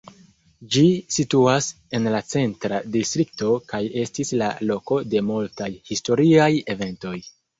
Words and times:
Ĝi 0.75 0.83
situas 1.15 1.67
en 1.97 2.09
la 2.13 2.21
Centra 2.29 2.79
Distrikto 2.95 3.51
kaj 3.73 3.83
estis 4.05 4.33
la 4.43 4.49
loko 4.71 4.97
de 5.13 5.23
multaj 5.29 5.71
historiaj 5.93 6.51
eventoj. 6.77 7.15